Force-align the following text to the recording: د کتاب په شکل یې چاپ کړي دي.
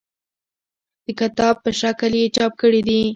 د 1.05 1.07
کتاب 1.19 1.55
په 1.63 1.71
شکل 1.81 2.11
یې 2.19 2.27
چاپ 2.35 2.51
کړي 2.61 2.81
دي. 2.87 3.01